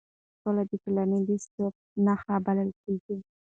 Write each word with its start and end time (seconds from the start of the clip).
سوله 0.41 0.63
د 0.69 0.71
ټولنې 0.83 1.19
د 1.27 1.29
ثبات 1.43 1.75
نښه 2.05 2.35
بلل 2.45 2.69
کېږي 2.81 3.17